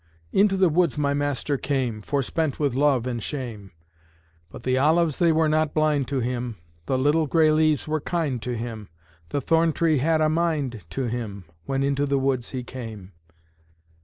[0.31, 3.69] Into the woods my Master came, Forspent with love and shame.
[4.49, 6.55] But the olives they were not blind to Him,
[6.87, 8.89] The little gray leaves were kind to Him:
[9.29, 13.11] The thorn tree had a mind to Him When into the woods He came.